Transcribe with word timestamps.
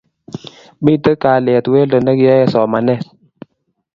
Mito 0.83 1.11
kalyet 1.21 1.65
weldo 1.73 1.97
ne 2.01 2.11
kiyoen 2.17 2.51
somanet 2.53 3.03